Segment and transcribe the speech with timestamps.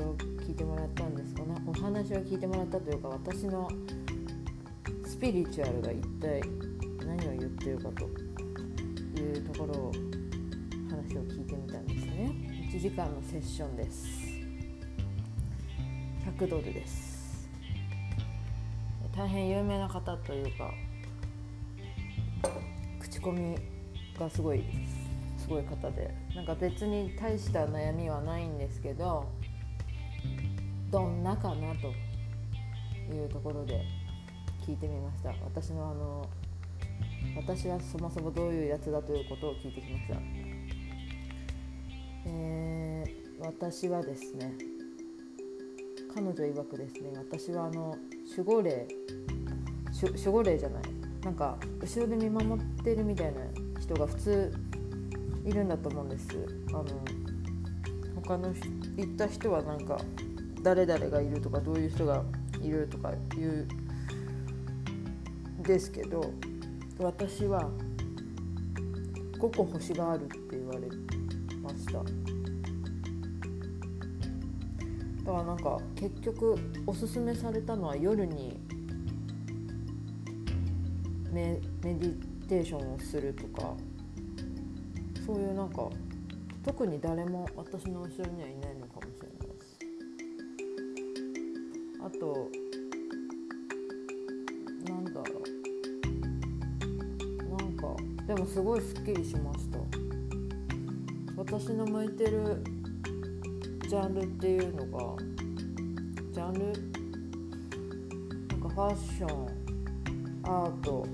[0.00, 1.54] を聞いてもらったんですかね。
[1.66, 3.68] お話を聞いてもらったというか私の
[5.04, 6.40] スピリチュアルが一体
[7.06, 8.04] 何を言ってるかと
[9.20, 9.92] いうところを
[10.88, 12.32] 話を聞いてみたんですね。
[12.72, 14.08] 1時間のセッションです。
[16.38, 17.12] 100ドルです。
[19.14, 20.72] 大変有名な方というか
[22.98, 23.56] 口コミ
[24.18, 24.64] がすごい
[25.36, 29.28] すごい方でなんか別に大した悩みはないんですけど
[30.92, 31.88] どんなかなと
[33.12, 33.82] いうところで
[34.66, 35.30] 聞いてみました。
[35.42, 36.28] 私のあの
[37.34, 40.14] 私はそもそもどういうやつだということを聞いてきました、
[42.26, 44.52] えー、私はですね
[46.14, 47.96] 彼女曰くですね私はあの
[48.36, 48.86] 守護霊
[50.02, 50.82] 守護霊じゃない
[51.24, 53.40] なんか後ろで見守ってるみたいな
[53.80, 54.52] 人が普通
[55.46, 56.28] いるんだと思うんです。
[56.68, 56.84] あの
[58.16, 58.48] 他の
[58.96, 59.96] 行った人はなんか
[60.62, 62.22] 誰々がいるとかどういう人が
[62.60, 63.66] いるとかいう
[65.62, 66.32] ですけど
[66.98, 67.70] 私は
[69.38, 70.80] 5個星があるって言われ
[71.60, 72.02] ました。
[75.24, 76.56] だからなんか結局
[76.86, 78.60] おすすめされたのは夜に
[81.30, 83.74] メメディテーションをするとか
[85.24, 85.88] そういうなんか
[86.64, 88.81] 特に誰も私の後ろにはいないの
[92.22, 92.48] と
[94.88, 95.24] なんだろう。
[97.50, 97.96] なんか
[98.28, 99.80] でもすごいすっきりしました。
[101.36, 102.62] 私の向いてる
[103.88, 105.16] ジャンルっていうのが
[106.30, 106.72] ジャンル？
[108.50, 109.48] なんかファッション
[110.44, 111.04] アート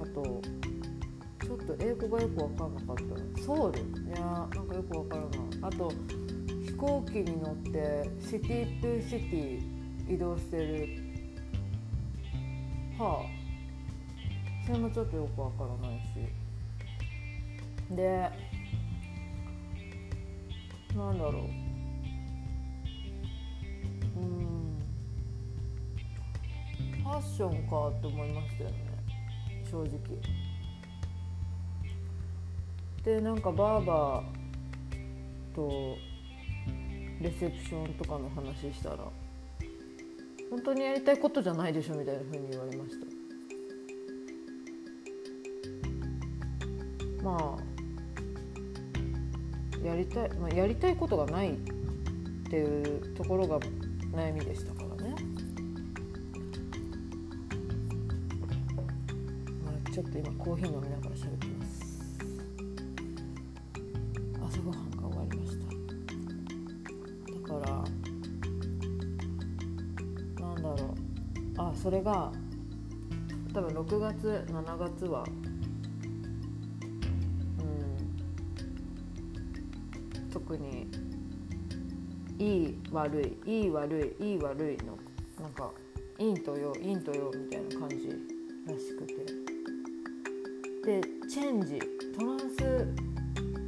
[0.00, 0.40] あと
[1.44, 2.96] ちょっと英語がよく分かんなかっ
[3.36, 3.42] た。
[3.42, 3.80] ソウル？
[3.80, 5.28] いやなんかよく分からな。
[5.28, 5.30] い
[5.60, 5.92] あと
[6.78, 10.88] 行機に乗ってシティトゥシティ移動してる。
[12.96, 14.64] はあ。
[14.64, 16.06] それもちょっとよく分からないし。
[17.96, 18.30] で
[20.94, 21.42] なんだろう。
[24.20, 24.78] うん。
[27.02, 28.76] ファッションかって思いましたよね。
[29.68, 29.98] 正直。
[33.04, 36.07] でなんかバーバーと
[37.20, 38.98] レセプションとかの話したら
[40.50, 43.06] 本当にやりたいことじゃないでしょみたいな風に言われました。
[47.22, 47.62] まあ
[49.86, 51.56] やりたい、まあ、やりたいことがないっ
[52.50, 53.60] ていうところが
[54.12, 55.14] 悩みでしたからね、
[59.64, 61.57] まあ、ちょっと今コーヒー飲みながら喋ってます。
[71.58, 72.32] あそれが
[73.52, 75.24] 多分6月7月は
[77.60, 77.62] う
[80.16, 80.86] ん特に
[82.38, 84.96] いい悪いいい悪いいい悪いの
[85.40, 85.70] なんか
[86.18, 88.08] 陰と陽陰と陽みたいな感じ
[88.66, 89.48] らしくて。
[90.88, 91.78] でチェンジ
[92.18, 92.56] トランス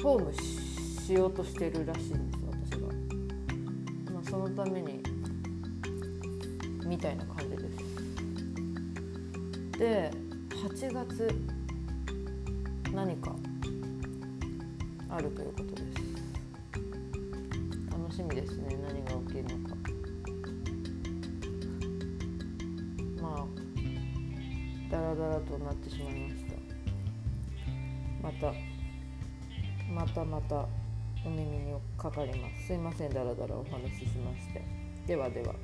[0.00, 2.86] フォームしようとしてるらしいんです私が、
[4.14, 5.02] まあ、そのために
[6.86, 7.78] みたいな感じです。
[9.78, 10.10] で
[10.50, 11.28] 8月
[12.92, 13.34] 何か
[15.08, 15.84] あるということです。
[17.90, 18.76] 楽しみですね。
[18.86, 19.76] 何が起きるのか。
[23.20, 23.46] まあ
[24.90, 26.54] ダラダラとなってしまいました。
[28.22, 28.52] また
[29.92, 30.68] またまた
[31.26, 32.66] お耳にかかります。
[32.66, 33.10] すいません。
[33.12, 34.64] ダラダラお話ししまして。
[35.06, 35.54] ではでは。